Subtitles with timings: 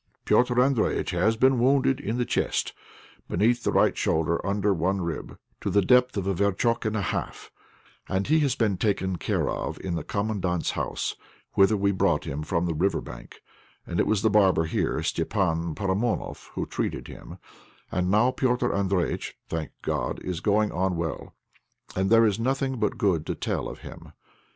[0.25, 2.73] Petr' Andréjïtch has been wounded in the chest,
[3.29, 7.03] beneath the right shoulder, under one rib, to the depth of a verchok and a
[7.03, 7.51] half,
[8.09, 11.15] and he has been taken care of in the Commandant's house,
[11.53, 13.41] whither we brought him from the river bank,
[13.85, 17.37] and it was the barber here, Stépan Paramonoff, who treated him;
[17.91, 21.35] and now Petr' Andréjïtch, thank God, is going on well,
[21.95, 24.13] and there is nothing but good to tell of him.